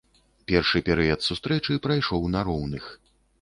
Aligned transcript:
Першы 0.51 0.79
перыяд 0.87 1.19
сустрэчы 1.27 1.77
прайшоў 1.85 2.27
на 2.37 2.43
роўных. 2.49 2.91